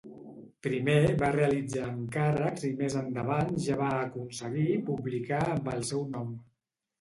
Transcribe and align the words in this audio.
Primer 0.67 1.01
va 1.17 1.27
realitzar 1.35 1.83
encàrrecs 1.89 2.65
i 2.69 2.71
més 2.79 2.95
endavant 3.01 3.53
ja 3.67 3.77
va 3.83 3.91
aconseguir 3.99 4.67
publicar 4.89 5.43
amb 5.51 5.71
el 5.77 5.87
seu 5.93 6.03
nom. 6.17 6.35